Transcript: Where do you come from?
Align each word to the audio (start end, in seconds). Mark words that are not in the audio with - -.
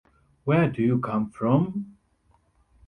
Where 0.45 0.67
do 0.67 0.81
you 0.81 0.97
come 0.97 1.29
from? 1.29 1.95